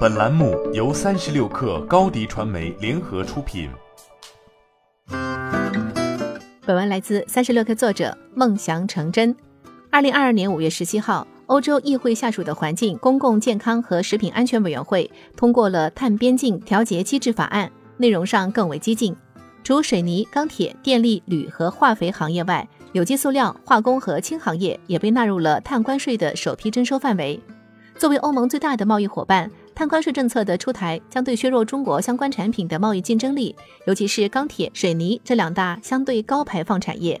[0.00, 3.70] 本栏目由三十六氪高低传媒联合出品。
[6.66, 9.34] 本文来自三十六氪作者梦想成真。
[9.90, 19.16] 二零二二年五月十七号，欧洲议会下属的环境、公共健康和食品安全委员会通过了碳边境调节机制法案，内容上更为激进。
[19.62, 27.40] 除水泥、钢铁、电力、铝和化肥行业外，有机塑料、化工和轻行业也被纳入了碳关税的首批征收范围。
[27.98, 29.50] 作为欧盟最大的贸易伙伴，
[29.80, 37.18] 碳关税政策的出台将对削弱中国相关产品的贸易竞争力，尤其是钢铁、水泥这两大相对高排放产业。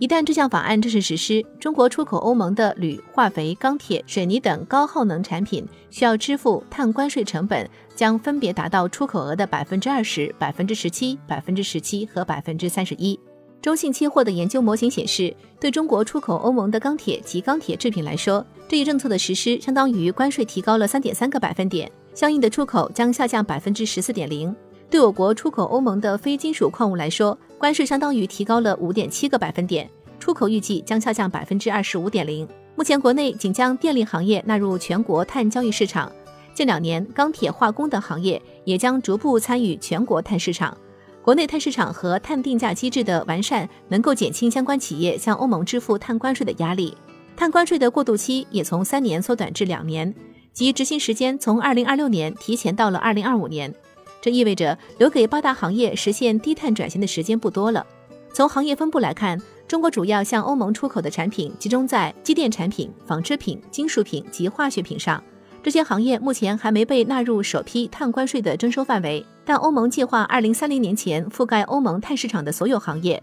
[0.00, 13.16] 一旦这项法案正式实施，中国出口欧盟的铝、化肥、钢铁、水泥等高耗能产品需要支付碳关税成本将分别达到出口额的百分之二十、百分之十七、百分之十七和百分之三十一。
[13.62, 24.54] 中信期货的研究模型显示，对中国出口欧盟的钢铁及钢铁制品来说，这一政策的实施相当于关税提高了三点三个百分点，相应的出口将下降百分之十四点零。
[24.90, 32.46] 对我国出口欧盟的非金属矿物来说，关税相当于提高了五点七个百分点，出口预计将下降百分之二十五点零。
[32.76, 36.12] 目前国内仅将电力行业纳入全国碳交易市场，
[36.52, 40.76] 近两年钢铁、化工等行业也将逐步参与全国碳市场。
[41.22, 46.94] 国内碳市场和碳定价机制的完善，能够减轻相关企业向欧盟支付碳关税的压力。
[47.34, 50.14] 碳关税的过渡期也从三年缩短至两年，
[50.52, 53.74] 即执行时间从二零二六年提前到了二零二五年。
[54.20, 57.86] 这意味着留给八大行业实现低碳转型的时间不多了。
[58.32, 65.22] 从行业分布来看，中国主要向欧盟出口的产品集中在机电产品、纺织品、金属品及化学品上，
[65.62, 69.24] 这些行业目前还没被纳入首批碳关税的征收范围。
[69.44, 73.20] 但欧盟计划二零三零年前覆盖欧盟碳市场的所有行业。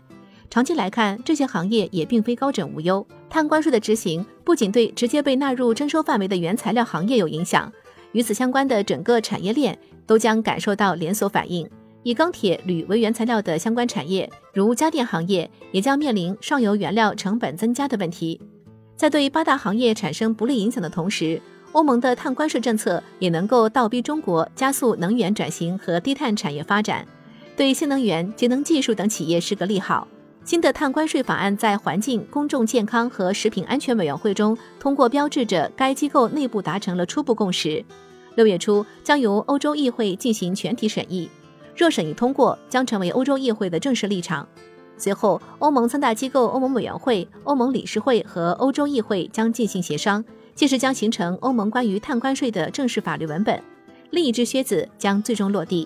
[0.50, 3.06] 长期来看，这些行业也并非高枕无忧。
[3.30, 7.70] 碳关税的执行不仅对直接被纳入征收范围的原材料行业有影响，
[8.14, 9.78] 与此相关的整个产业链。
[10.08, 11.70] 都将感受到连锁反应。
[12.02, 18.40] 以钢铁、铝为原材料的相关产业，如家电行业，也将面临上游原料成本增加的问题。
[18.96, 21.42] 在对八大行业产生不利影响的同时，
[21.74, 27.06] 欧盟的碳关税政策也能够倒逼中国加速能源转型和低碳产业发展，
[27.58, 30.08] 对新能源、节能技术等企业是个利好。
[30.48, 37.84] 新的碳关税法案在环境、公众健康和食品安全委员会中通过，标志着该机构内部达成了初步共识。
[38.36, 41.30] 六月初将由欧洲议会进行全体审议，
[41.76, 44.48] 若审议通过，将成为欧洲议会的正式立场。
[44.96, 50.24] 随后，欧盟三大机构——欧盟委员会、欧盟理事会和欧洲议会将进行协商，
[50.56, 53.62] 届时将形成欧盟关于碳关税的正式法律文本。
[54.12, 55.86] 另一只靴子将最终落地。